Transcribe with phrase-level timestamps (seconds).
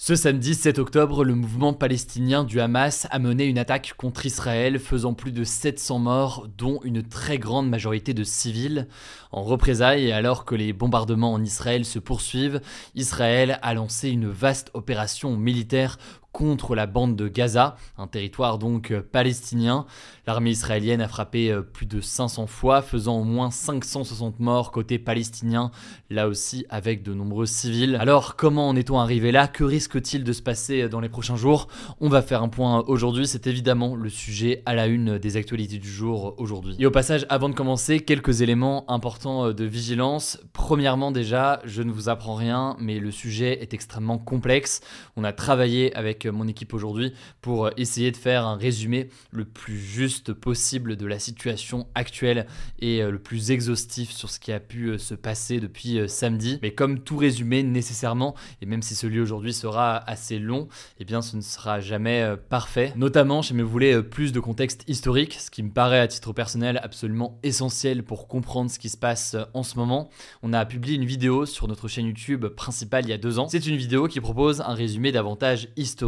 [0.00, 4.78] Ce samedi 7 octobre, le mouvement palestinien du Hamas a mené une attaque contre Israël,
[4.78, 8.86] faisant plus de 700 morts, dont une très grande majorité de civils.
[9.32, 12.60] En représailles, et alors que les bombardements en Israël se poursuivent,
[12.94, 15.98] Israël a lancé une vaste opération militaire
[16.32, 19.86] contre la bande de Gaza, un territoire donc euh, palestinien.
[20.26, 24.98] L'armée israélienne a frappé euh, plus de 500 fois, faisant au moins 560 morts côté
[24.98, 25.70] palestinien,
[26.10, 27.96] là aussi avec de nombreux civils.
[27.98, 29.48] Alors comment en est-on arrivé là?
[29.48, 31.68] Que risque-t-il de se passer euh, dans les prochains jours?
[32.00, 35.78] On va faire un point aujourd'hui, c'est évidemment le sujet à la une des actualités
[35.78, 36.76] du jour aujourd'hui.
[36.78, 40.38] Et au passage, avant de commencer, quelques éléments importants de vigilance.
[40.52, 44.82] Premièrement déjà, je ne vous apprends rien, mais le sujet est extrêmement complexe.
[45.16, 49.44] On a travaillé avec mon équipe aujourd'hui pour euh, essayer de faire un résumé le
[49.44, 52.46] plus juste possible de la situation actuelle
[52.80, 56.58] et euh, le plus exhaustif sur ce qui a pu euh, se passer depuis samedi.
[56.62, 61.22] Mais comme tout résumé nécessairement, et même si celui aujourd'hui sera assez long, eh bien
[61.22, 62.92] ce ne sera jamais parfait.
[62.96, 66.80] Notamment, je me voulais plus de contexte historique, ce qui me paraît à titre personnel
[66.82, 70.10] absolument essentiel pour comprendre ce qui se passe en ce moment.
[70.42, 73.48] On a publié une vidéo sur notre chaîne YouTube principale il y a deux ans.
[73.48, 76.07] C'est une vidéo qui propose un résumé davantage historique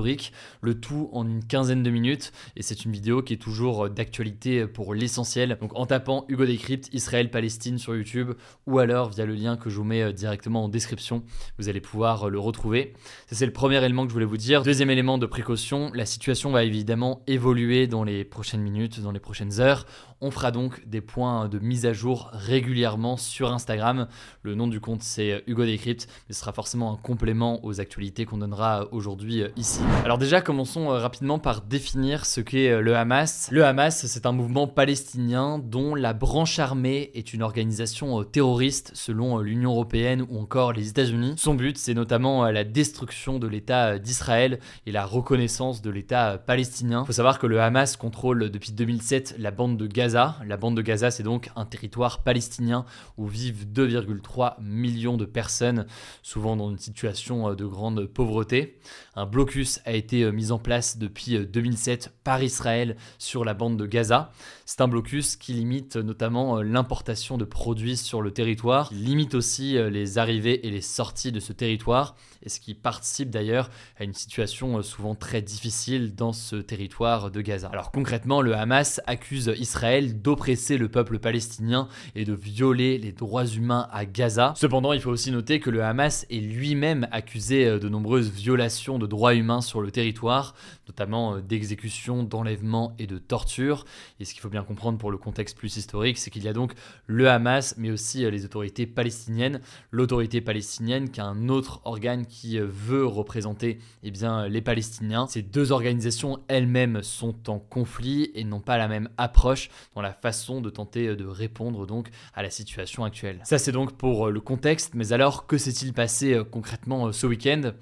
[0.61, 2.33] le tout en une quinzaine de minutes.
[2.57, 5.59] Et c'est une vidéo qui est toujours euh, d'actualité pour l'essentiel.
[5.61, 8.33] Donc en tapant Hugo Décrypte Israël-Palestine sur YouTube
[8.67, 11.23] ou alors via le lien que je vous mets euh, directement en description,
[11.59, 12.95] vous allez pouvoir euh, le retrouver.
[13.31, 14.63] C'est le premier élément que je voulais vous dire.
[14.63, 19.21] Deuxième élément de précaution, la situation va évidemment évoluer dans les prochaines minutes, dans les
[19.21, 19.87] prochaines heures.
[20.23, 24.07] On fera donc des points de mise à jour régulièrement sur Instagram.
[24.43, 28.27] Le nom du compte c'est Hugo Décrypte, mais ce sera forcément un complément aux actualités
[28.27, 29.81] qu'on donnera aujourd'hui ici.
[30.05, 33.49] Alors déjà, commençons euh, rapidement par définir ce qu'est euh, le Hamas.
[33.51, 38.93] Le Hamas, c'est un mouvement palestinien dont la branche armée est une organisation euh, terroriste
[38.95, 41.33] selon l'Union européenne ou encore les États-Unis.
[41.39, 47.07] Son but, c'est notamment la destruction de l'État d'Israël et la reconnaissance de l'État palestinien.
[47.07, 50.10] Faut savoir que le Hamas contrôle depuis 2007 la bande de Gaza.
[50.15, 52.85] La bande de Gaza, c'est donc un territoire palestinien
[53.17, 55.87] où vivent 2,3 millions de personnes,
[56.23, 58.79] souvent dans une situation de grande pauvreté.
[59.15, 63.55] Un blocus a été euh, mis en place depuis 2007 euh, par Israël sur la
[63.55, 64.33] bande de Gaza.
[64.65, 69.35] C'est un blocus qui limite euh, notamment l'importation de produits sur le territoire, qui limite
[69.35, 74.05] aussi les arrivées et les sorties de ce territoire, et ce qui participe d'ailleurs à
[74.05, 77.69] une situation souvent très difficile dans ce territoire de Gaza.
[77.73, 83.47] Alors concrètement, le Hamas accuse Israël d'oppresser le peuple palestinien et de violer les droits
[83.47, 84.55] humains à Gaza.
[84.57, 89.07] Cependant, il faut aussi noter que le Hamas est lui-même accusé de nombreuses violations de
[89.07, 90.55] droits humains sur le territoire,
[90.89, 93.85] notamment euh, d'exécution, d'enlèvement et de torture.
[94.19, 96.53] Et ce qu'il faut bien comprendre pour le contexte plus historique, c'est qu'il y a
[96.53, 96.73] donc
[97.07, 99.61] le Hamas, mais aussi euh, les autorités palestiniennes.
[99.91, 105.27] L'autorité palestinienne qui a un autre organe qui euh, veut représenter eh bien, les Palestiniens.
[105.27, 110.13] Ces deux organisations elles-mêmes sont en conflit et n'ont pas la même approche dans la
[110.13, 113.41] façon de tenter de répondre donc à la situation actuelle.
[113.45, 117.73] Ça c'est donc pour le contexte, mais alors que s'est-il passé concrètement ce week-end?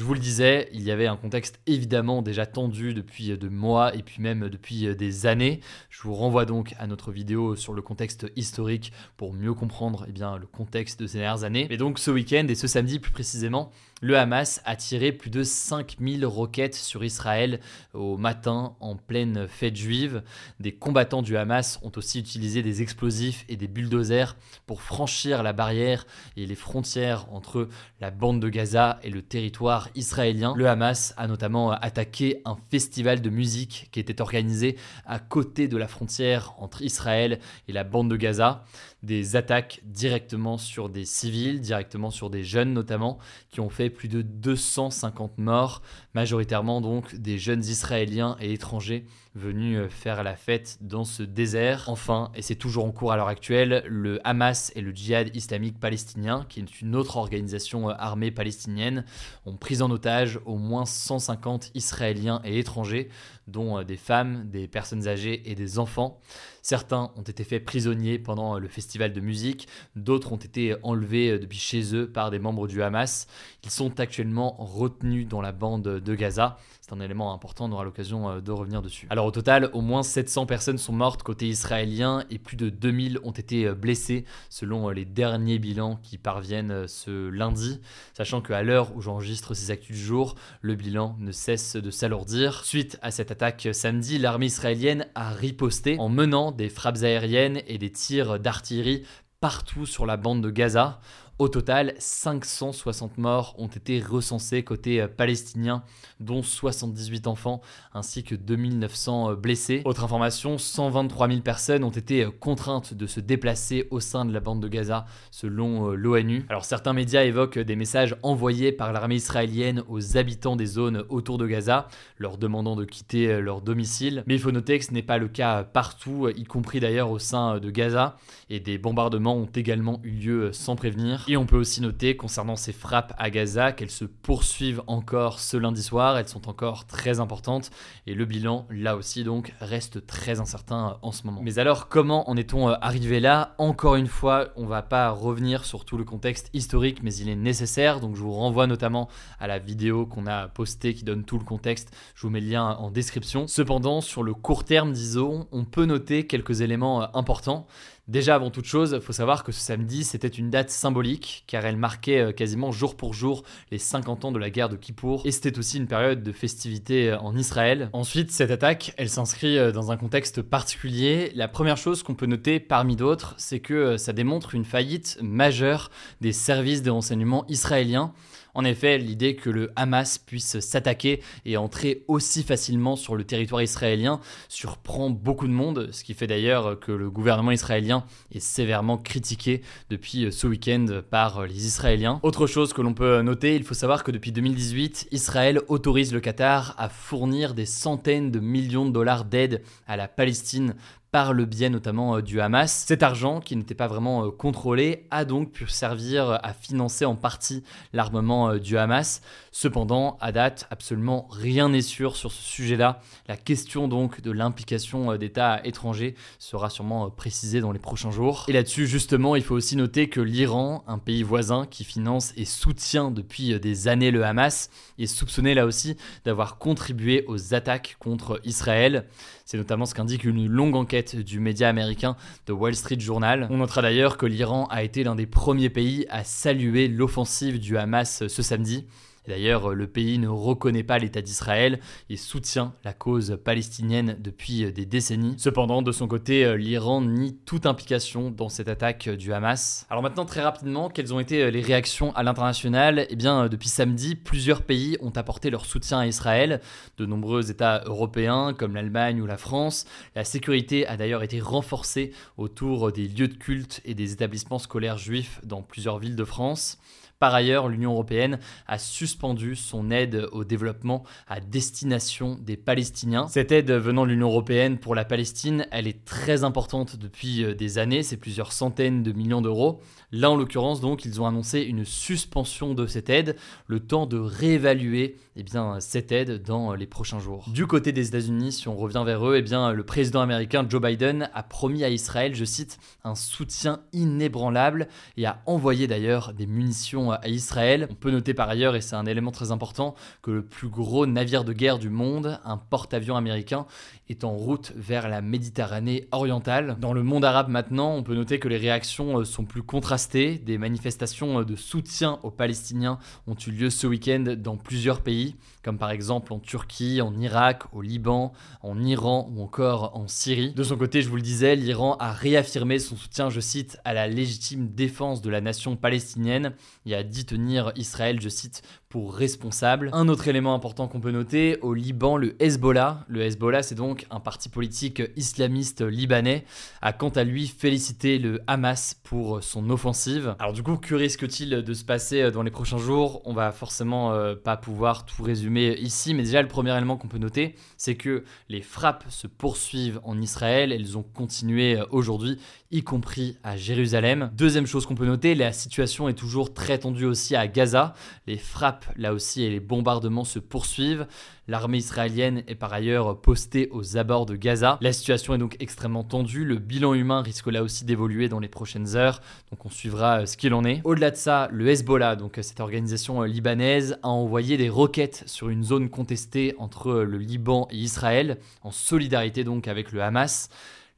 [0.00, 3.94] Je vous le disais, il y avait un contexte évidemment déjà tendu depuis de mois
[3.94, 5.60] et puis même depuis des années.
[5.90, 10.12] Je vous renvoie donc à notre vidéo sur le contexte historique pour mieux comprendre eh
[10.12, 11.66] bien, le contexte de ces dernières années.
[11.68, 15.42] Et donc ce week-end et ce samedi plus précisément, le Hamas a tiré plus de
[15.42, 17.60] 5000 roquettes sur Israël
[17.92, 20.22] au matin en pleine fête juive.
[20.58, 24.36] Des combattants du Hamas ont aussi utilisé des explosifs et des bulldozers
[24.66, 26.06] pour franchir la barrière
[26.38, 27.68] et les frontières entre
[28.00, 30.54] la bande de Gaza et le territoire israélien.
[30.56, 34.76] Le Hamas a notamment attaqué un festival de musique qui était organisé
[35.06, 37.38] à côté de la frontière entre Israël
[37.68, 38.64] et la bande de Gaza
[39.02, 43.18] des attaques directement sur des civils, directement sur des jeunes notamment,
[43.50, 45.82] qui ont fait plus de 250 morts,
[46.14, 49.04] majoritairement donc des jeunes israéliens et étrangers
[49.34, 51.84] venus euh, faire la fête dans ce désert.
[51.88, 55.78] Enfin, et c'est toujours en cours à l'heure actuelle, le Hamas et le djihad islamique
[55.78, 59.04] palestinien, qui est une autre organisation euh, armée palestinienne,
[59.46, 63.08] ont pris en otage au moins 150 Israéliens et étrangers,
[63.46, 66.20] dont euh, des femmes, des personnes âgées et des enfants.
[66.62, 71.58] Certains ont été faits prisonniers pendant le festival de musique, d'autres ont été enlevés depuis
[71.58, 73.26] chez eux par des membres du Hamas.
[73.64, 76.58] Ils sont actuellement retenus dans la bande de Gaza.
[76.92, 79.06] Un élément important, on aura l'occasion euh, de revenir dessus.
[79.10, 83.20] Alors au total, au moins 700 personnes sont mortes côté israélien et plus de 2000
[83.22, 87.80] ont été euh, blessées selon euh, les derniers bilans qui parviennent ce lundi,
[88.14, 92.64] sachant qu'à l'heure où j'enregistre ces actus du jour, le bilan ne cesse de s'alourdir.
[92.64, 97.78] Suite à cette attaque samedi, l'armée israélienne a riposté en menant des frappes aériennes et
[97.78, 99.04] des tirs d'artillerie
[99.40, 101.00] partout sur la bande de Gaza.
[101.40, 105.82] Au total, 560 morts ont été recensés côté euh, palestinien,
[106.20, 107.62] dont 78 enfants
[107.94, 109.80] ainsi que 2900 euh, blessés.
[109.86, 114.34] Autre information, 123 000 personnes ont été euh, contraintes de se déplacer au sein de
[114.34, 116.44] la bande de Gaza, selon l'ONU.
[116.50, 121.38] Alors certains médias évoquent des messages envoyés par l'armée israélienne aux habitants des zones autour
[121.38, 121.88] de Gaza,
[122.18, 124.24] leur demandant de quitter leur domicile.
[124.26, 127.18] Mais il faut noter que ce n'est pas le cas partout, y compris d'ailleurs au
[127.18, 128.18] sein de Gaza,
[128.50, 131.24] et des bombardements ont également eu lieu sans prévenir.
[131.30, 135.56] Et on peut aussi noter concernant ces frappes à Gaza qu'elles se poursuivent encore ce
[135.56, 137.70] lundi soir, elles sont encore très importantes
[138.08, 141.40] et le bilan là aussi donc reste très incertain en ce moment.
[141.40, 143.54] Mais alors comment en est-on euh, arrivé là?
[143.58, 147.36] Encore une fois, on va pas revenir sur tout le contexte historique mais il est
[147.36, 151.38] nécessaire donc je vous renvoie notamment à la vidéo qu'on a postée qui donne tout
[151.38, 153.46] le contexte, je vous mets le lien en description.
[153.46, 157.68] Cependant, sur le court terme disons, on peut noter quelques éléments euh, importants.
[158.10, 161.64] Déjà, avant toute chose, il faut savoir que ce samedi, c'était une date symbolique, car
[161.64, 165.22] elle marquait euh, quasiment jour pour jour les 50 ans de la guerre de Kippour,
[165.24, 167.88] et c'était aussi une période de festivité euh, en Israël.
[167.92, 171.30] Ensuite, cette attaque, elle s'inscrit euh, dans un contexte particulier.
[171.36, 175.92] La première chose qu'on peut noter parmi d'autres, c'est que ça démontre une faillite majeure
[176.20, 178.12] des services de renseignement israéliens.
[178.54, 183.62] En effet, l'idée que le Hamas puisse s'attaquer et entrer aussi facilement sur le territoire
[183.62, 188.98] israélien surprend beaucoup de monde, ce qui fait d'ailleurs que le gouvernement israélien est sévèrement
[188.98, 192.20] critiqué depuis ce week-end par les Israéliens.
[192.22, 196.20] Autre chose que l'on peut noter, il faut savoir que depuis 2018, Israël autorise le
[196.20, 200.74] Qatar à fournir des centaines de millions de dollars d'aide à la Palestine
[201.12, 202.84] par le biais notamment euh, du Hamas.
[202.86, 207.16] Cet argent, qui n'était pas vraiment euh, contrôlé, a donc pu servir à financer en
[207.16, 209.20] partie l'armement euh, du Hamas.
[209.50, 213.00] Cependant, à date, absolument rien n'est sûr sur ce sujet-là.
[213.26, 218.44] La question donc de l'implication d'États étrangers sera sûrement précisée dans les prochains jours.
[218.48, 222.44] Et là-dessus, justement, il faut aussi noter que l'Iran, un pays voisin qui finance et
[222.44, 228.40] soutient depuis des années le Hamas, est soupçonné là aussi d'avoir contribué aux attaques contre
[228.44, 229.06] Israël.
[229.44, 232.16] C'est notamment ce qu'indique une longue enquête du média américain
[232.46, 233.46] The Wall Street Journal.
[233.50, 237.76] On notera d'ailleurs que l'Iran a été l'un des premiers pays à saluer l'offensive du
[237.76, 238.86] Hamas ce samedi.
[239.30, 241.78] D'ailleurs, le pays ne reconnaît pas l'État d'Israël
[242.08, 245.36] et soutient la cause palestinienne depuis des décennies.
[245.38, 249.86] Cependant, de son côté, l'Iran nie toute implication dans cette attaque du Hamas.
[249.88, 253.06] Alors maintenant, très rapidement, quelles ont été les réactions à l'international?
[253.08, 256.60] Eh bien, depuis samedi, plusieurs pays ont apporté leur soutien à Israël.
[256.96, 259.84] De nombreux États européens, comme l'Allemagne ou la France.
[260.16, 264.98] La sécurité a d'ailleurs été renforcée autour des lieux de culte et des établissements scolaires
[264.98, 266.78] juifs dans plusieurs villes de France.
[267.20, 269.19] Par ailleurs, l'Union européenne a suspendu
[269.54, 273.28] son aide au développement à destination des Palestiniens.
[273.28, 277.54] Cette aide venant de l'Union européenne pour la Palestine, elle est très importante depuis euh,
[277.54, 279.80] des années, c'est plusieurs centaines de millions d'euros.
[280.12, 283.36] Là, en l'occurrence, donc, ils ont annoncé une suspension de cette aide,
[283.66, 287.46] le temps de réévaluer eh bien, cette aide dans les prochains jours.
[287.52, 290.82] Du côté des États-Unis, si on revient vers eux, eh bien, le président américain Joe
[290.82, 296.46] Biden a promis à Israël, je cite, un soutien inébranlable et a envoyé d'ailleurs des
[296.46, 297.86] munitions à Israël.
[297.90, 301.06] On peut noter par ailleurs, et c'est un élément très important, que le plus gros
[301.06, 303.66] navire de guerre du monde, un porte-avions américain,
[304.08, 306.76] est en route vers la Méditerranée orientale.
[306.80, 310.38] Dans le monde arabe maintenant, on peut noter que les réactions euh, sont plus contrastées.
[310.38, 315.36] Des manifestations euh, de soutien aux Palestiniens ont eu lieu ce week-end dans plusieurs pays,
[315.62, 320.52] comme par exemple en Turquie, en Irak, au Liban, en Iran ou encore en Syrie.
[320.52, 323.92] De son côté, je vous le disais, l'Iran a réaffirmé son soutien, je cite, à
[323.92, 326.54] la légitime défense de la nation palestinienne
[326.86, 329.90] et a dit tenir Israël, je cite, pour responsable.
[329.92, 334.06] Un autre élément important qu'on peut noter, au Liban, le Hezbollah, le Hezbollah c'est donc
[334.10, 336.44] un parti politique islamiste libanais,
[336.82, 340.34] a quant à lui félicité le Hamas pour son offensive.
[340.40, 343.22] Alors du coup, que risque-t-il de se passer dans les prochains jours?
[343.26, 347.08] On va forcément euh, pas pouvoir tout résumer ici, mais déjà le premier élément qu'on
[347.08, 352.38] peut noter, c'est que les frappes se poursuivent en Israël, elles ont continué aujourd'hui,
[352.70, 354.30] y compris à Jérusalem.
[354.34, 357.94] Deuxième chose qu'on peut noter, la situation est toujours très tendue aussi à Gaza.
[358.26, 361.06] Les frappes, là aussi, et les bombardements se poursuivent.
[361.50, 364.78] L'armée israélienne est par ailleurs postée aux abords de Gaza.
[364.80, 366.44] La situation est donc extrêmement tendue.
[366.44, 369.20] Le bilan humain risque là aussi d'évoluer dans les prochaines heures.
[369.50, 370.80] Donc on suivra euh, ce qu'il en est.
[370.84, 375.24] Au-delà de ça, le Hezbollah, donc euh, cette organisation euh, libanaise, a envoyé des roquettes
[375.26, 380.50] sur une zone contestée entre le Liban et Israël, en solidarité donc avec le Hamas.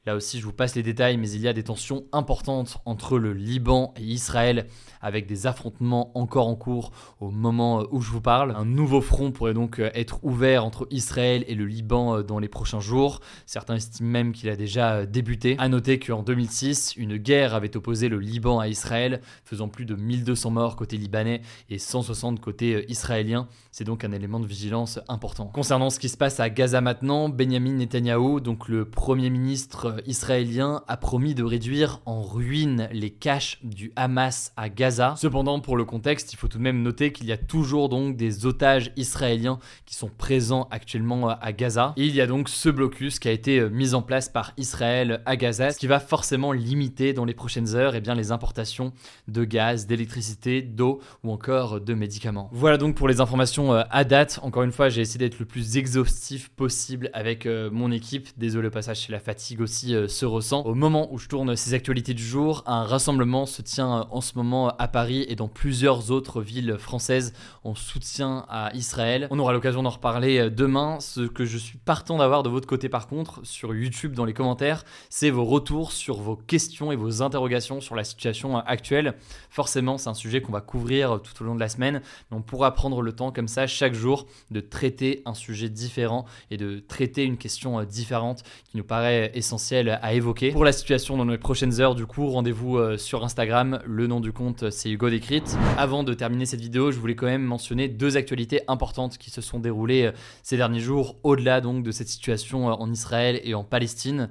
[0.05, 3.17] Là aussi, je vous passe les détails, mais il y a des tensions importantes entre
[3.17, 4.67] le Liban et Israël,
[5.01, 6.91] avec des affrontements encore en cours
[7.21, 8.53] au moment où je vous parle.
[8.57, 12.81] Un nouveau front pourrait donc être ouvert entre Israël et le Liban dans les prochains
[12.81, 13.21] jours.
[13.45, 15.55] Certains estiment même qu'il a déjà débuté.
[15.57, 19.95] A noter qu'en 2006, une guerre avait opposé le Liban à Israël, faisant plus de
[19.95, 23.47] 1200 morts côté libanais et 160 côté israélien.
[23.71, 25.45] C'est donc un élément de vigilance important.
[25.45, 30.83] Concernant ce qui se passe à Gaza maintenant, Benjamin Netanyahu, donc le premier ministre israélien
[30.87, 35.15] a promis de réduire en ruine les caches du Hamas à Gaza.
[35.17, 38.15] Cependant, pour le contexte, il faut tout de même noter qu'il y a toujours donc
[38.15, 41.93] des otages israéliens qui sont présents actuellement à Gaza.
[41.97, 44.53] Et il y a donc ce blocus qui a été euh, mis en place par
[44.57, 48.31] Israël à Gaza, ce qui va forcément limiter dans les prochaines heures eh bien, les
[48.31, 48.93] importations
[49.27, 52.49] de gaz, d'électricité, d'eau ou encore de médicaments.
[52.53, 54.39] Voilà donc pour les informations euh, à date.
[54.43, 58.29] Encore une fois, j'ai essayé d'être le plus exhaustif possible avec euh, mon équipe.
[58.37, 60.61] Désolé au passage, c'est la fatigue aussi euh, se ressent.
[60.63, 64.21] Au moment où je tourne ces actualités du jour, un rassemblement se tient euh, en
[64.21, 69.27] ce moment à Paris et dans plusieurs autres villes françaises en soutien à Israël.
[69.31, 70.99] On aura l'occasion d'en reparler euh, demain.
[70.99, 74.33] Ce que je suis partant d'avoir de votre côté par contre sur YouTube dans les
[74.33, 79.15] commentaires, c'est vos retours sur vos questions et vos interrogations sur la situation actuelle.
[79.49, 82.41] Forcément, c'est un sujet qu'on va couvrir tout au long de la semaine, mais on
[82.41, 86.79] pourra prendre le temps comme ça chaque jour de traiter un sujet différent et de
[86.79, 90.51] traiter une question différente qui nous paraît essentielle à évoquer.
[90.51, 93.79] Pour la situation dans les prochaines heures, du coup, rendez-vous euh, sur Instagram.
[93.85, 95.57] Le nom du compte, c'est Hugo Décrite.
[95.77, 99.41] Avant de terminer cette vidéo, je voulais quand même mentionner deux actualités importantes qui se
[99.41, 100.11] sont déroulées euh,
[100.43, 104.29] ces derniers jours, au-delà donc de cette situation euh, en Israël et en Palestine.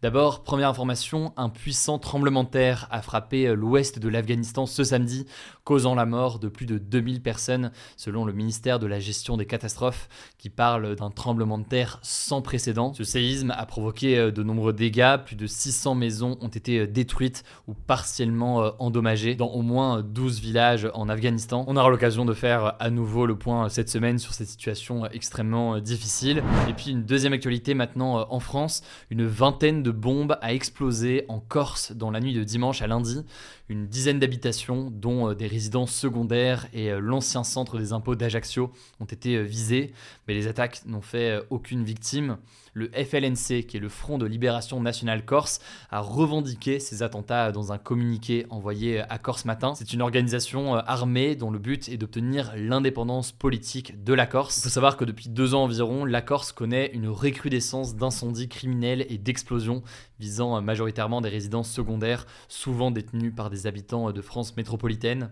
[0.00, 5.26] D'abord, première information, un puissant tremblement de terre a frappé l'ouest de l'Afghanistan ce samedi,
[5.68, 9.44] causant la mort de plus de 2000 personnes, selon le ministère de la gestion des
[9.44, 10.08] catastrophes,
[10.38, 12.94] qui parle d'un tremblement de terre sans précédent.
[12.94, 16.86] Ce séisme a provoqué euh, de nombreux dégâts, plus de 600 maisons ont été euh,
[16.86, 21.64] détruites ou partiellement euh, endommagées dans au moins 12 villages en Afghanistan.
[21.66, 25.80] On aura l'occasion de faire à nouveau le point cette semaine sur cette situation extrêmement
[25.80, 26.42] difficile.
[26.68, 31.24] Et puis une deuxième actualité maintenant en France, une vingtaine de de bombe a explosé
[31.28, 33.24] en Corse dans la nuit de dimanche à lundi.
[33.70, 38.72] Une dizaine d'habitations, dont euh, des résidences secondaires et euh, l'ancien centre des impôts d'Ajaccio,
[38.98, 39.92] ont été euh, visées,
[40.26, 42.38] mais les attaques n'ont fait aucune victime.
[42.72, 45.60] Le FLNC, qui est le Front de Libération Nationale Corse,
[45.90, 49.74] a revendiqué ces attentats dans un communiqué envoyé à Corse Matin.
[49.74, 54.58] C'est une organisation armée dont le but est d'obtenir l'indépendance politique de la Corse.
[54.58, 59.04] Il faut savoir que depuis deux ans environ, la Corse connaît une recrudescence d'incendies criminels
[59.08, 59.82] et d'explosions
[60.18, 65.30] visant majoritairement des résidences secondaires, souvent détenues par des habitants de France métropolitaine.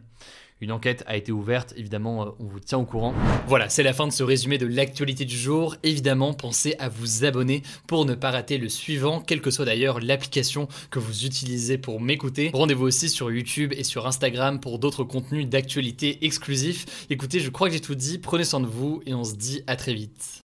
[0.63, 3.13] Une enquête a été ouverte, évidemment, euh, on vous tient au courant.
[3.47, 5.77] Voilà, c'est la fin de ce résumé de l'actualité du jour.
[5.83, 10.01] Évidemment, pensez à vous abonner pour ne pas rater le suivant, quelle que soit d'ailleurs
[10.01, 12.51] l'application que vous utilisez pour m'écouter.
[12.55, 17.07] Rendez-vous aussi sur YouTube et sur Instagram pour d'autres contenus d'actualité exclusifs.
[17.11, 19.63] Écoutez, je crois que j'ai tout dit, prenez soin de vous et on se dit
[19.67, 20.46] à très vite.